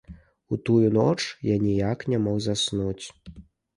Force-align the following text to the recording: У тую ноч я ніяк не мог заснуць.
У 0.53 0.57
тую 0.69 0.87
ноч 0.95 1.19
я 1.49 1.57
ніяк 1.67 1.99
не 2.15 2.19
мог 2.29 2.43
заснуць. 2.47 3.05